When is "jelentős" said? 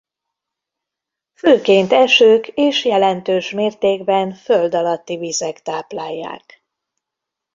2.85-3.51